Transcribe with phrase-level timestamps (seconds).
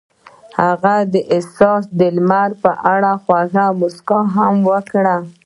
[0.59, 1.83] هغې د حساس
[2.15, 5.15] لمر په اړه خوږه موسکا هم وکړه.